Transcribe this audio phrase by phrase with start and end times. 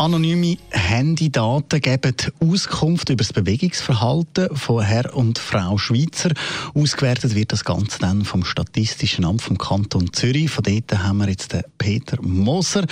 [0.00, 6.30] Anonyme Handydaten geben Auskunft über das Bewegungsverhalten von Herr und Frau Schweizer.
[6.74, 10.48] Ausgewertet wird das Ganze dann vom Statistischen Amt vom Kanton Zürich.
[10.48, 12.86] Von dort haben wir jetzt den Peter Moser.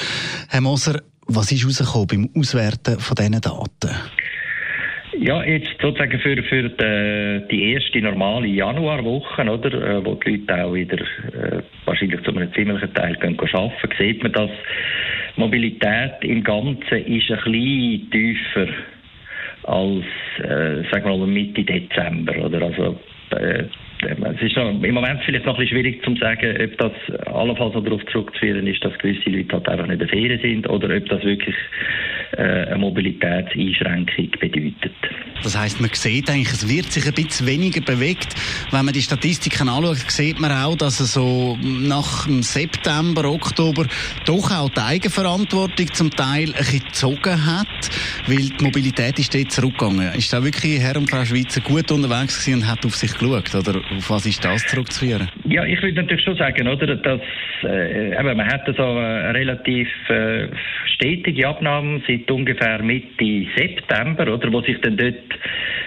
[0.51, 3.97] Herr Moser, was ist herausgekommen beim Auswerten von diesen Daten?
[5.19, 10.63] Ja, jetzt sozusagen für, für die, die erste normale Januarwoche, oder, äh, wo die Leute
[10.63, 14.51] auch wieder äh, wahrscheinlich zu einem ziemlichen Teil gehen arbeiten, sieht man, dass
[15.39, 18.69] Mobilität im Ganzen ist ein bisschen tiefer
[19.65, 20.05] als,
[20.39, 22.37] äh, sagen wir mal, Mitte Dezember.
[22.45, 22.63] Oder?
[22.63, 22.99] Also,
[23.31, 23.65] äh,
[24.01, 27.75] es ist noch, im Moment vielleicht noch ein bisschen schwierig zu sagen, ob das allenfalls
[27.85, 31.25] darauf zurückzuführen ist, dass gewisse Leute halt einfach nicht in Ferien sind oder ob das
[31.25, 31.57] wirklich
[32.37, 34.93] äh, eine Mobilitätseinschränkung bedeutet.
[35.43, 38.35] Das heißt, man sieht eigentlich, es wird sich ein bisschen weniger bewegt.
[38.71, 43.87] Wenn man die Statistiken anschaut, sieht man auch, dass so nach September, Oktober
[44.25, 47.91] doch auch die Eigenverantwortung zum Teil ein bisschen gezogen hat,
[48.27, 50.15] weil die Mobilität ist dort zurückgegangen.
[50.15, 53.55] Ist da wirklich Herr und Frau Schweizer gut unterwegs gewesen und hat auf sich geschaut?
[53.55, 55.31] Oder auf was ist das zurückzuführen?
[55.45, 57.21] Ja, ich würde natürlich schon sagen, oder, dass
[57.65, 60.49] äh, eben, man hat so eine relativ äh,
[60.87, 65.28] stetige Abnahme seit ungefähr Mitte September, oder, wo sich dann dort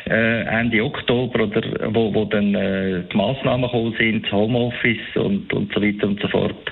[0.10, 1.62] äh, Ende Oktober oder
[1.94, 6.28] wo, wo dann äh, die Massnahmen gekommen sind, Homeoffice und, und so weiter und so
[6.28, 6.72] fort,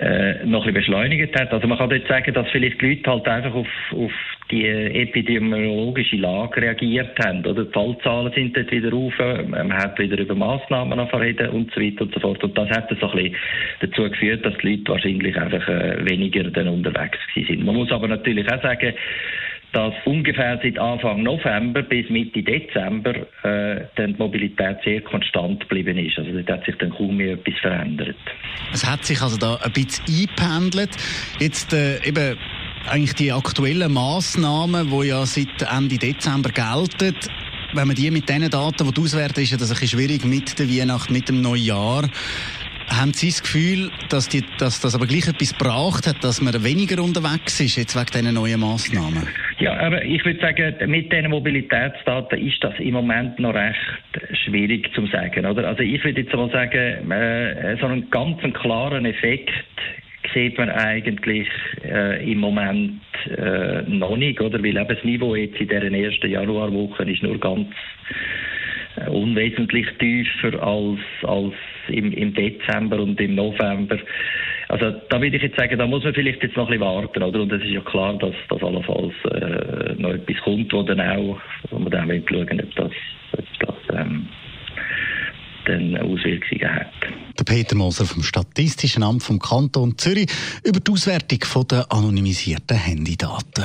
[0.00, 1.52] äh, noch ein bisschen beschleunigt hat.
[1.52, 4.12] Also man kann jetzt sagen, dass vielleicht die Leute halt einfach auf, auf
[4.50, 7.44] die epidemiologische Lage reagiert haben.
[7.46, 9.14] Oder die Fallzahlen sind dort wieder rauf,
[9.48, 12.42] man hat wieder über Massnahmen reden und so weiter und so fort.
[12.42, 13.36] Und das hat so ein bisschen
[13.80, 17.64] dazu geführt, dass die Leute wahrscheinlich einfach äh, weniger dann unterwegs sind.
[17.64, 18.94] Man muss aber natürlich auch sagen,
[19.72, 25.96] dass ungefähr seit Anfang November bis Mitte Dezember äh, dann die Mobilität sehr konstant geblieben
[25.98, 26.18] ist.
[26.18, 28.16] Also dort hat sich dann kaum mehr etwas verändert.
[28.72, 30.90] Es hat sich also da ein bisschen eingependelt.
[31.38, 32.36] Jetzt äh, eben
[32.88, 37.14] eigentlich die aktuellen Massnahmen, die ja seit Ende Dezember gelten,
[37.72, 40.58] wenn man die mit den Daten die auswerten, ist ja das ein bisschen schwierig mit
[40.58, 42.08] der Weihnacht, mit dem Neujahr.
[42.88, 46.64] Haben Sie das Gefühl, dass, die, dass das aber gleich etwas gebracht hat, dass man
[46.64, 49.28] weniger unterwegs ist, jetzt wegen diesen neuen Massnahmen?
[49.60, 53.76] Ja, aber ich würde sagen, mit diesen Mobilitätsdaten ist das im Moment noch recht
[54.44, 55.44] schwierig zu sagen.
[55.44, 55.68] Oder?
[55.68, 59.50] Also ich würde jetzt mal sagen, äh, so einen ganz klaren Effekt
[60.32, 61.46] sieht man eigentlich
[61.84, 63.02] äh, im Moment
[63.36, 64.62] äh, noch nicht, oder?
[64.62, 67.68] Weil eben das Niveau jetzt in dieser ersten Januarwoche ist nur ganz
[68.96, 71.54] äh, unwesentlich tiefer als, als
[71.88, 73.98] im, im Dezember und im November.
[74.70, 77.22] Also da würde ich jetzt sagen, da muss man vielleicht jetzt noch ein bisschen warten,
[77.24, 77.42] oder?
[77.42, 81.40] Und es ist ja klar, dass das allenfalls äh, noch etwas kommt, wo dann auch,
[81.70, 82.92] wo man dann schauen ob das,
[83.32, 84.28] ob das ähm,
[85.66, 86.92] dann Auswirkungen hat.
[87.36, 90.30] Der Peter Moser vom Statistischen Amt vom Kanton Zürich
[90.64, 93.64] über die Auswertung der anonymisierten Handydaten.